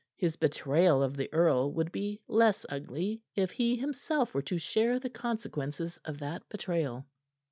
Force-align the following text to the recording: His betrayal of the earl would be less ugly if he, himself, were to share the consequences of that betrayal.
His 0.15 0.35
betrayal 0.35 1.03
of 1.03 1.15
the 1.15 1.31
earl 1.31 1.71
would 1.73 1.91
be 1.91 2.21
less 2.27 2.65
ugly 2.69 3.21
if 3.35 3.51
he, 3.51 3.75
himself, 3.75 4.33
were 4.33 4.41
to 4.41 4.57
share 4.57 4.97
the 4.97 5.11
consequences 5.11 5.99
of 6.03 6.17
that 6.17 6.41
betrayal. 6.49 7.05